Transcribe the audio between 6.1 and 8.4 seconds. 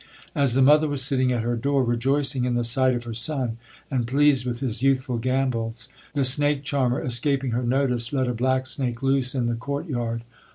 the snake charmer escaping her notice let a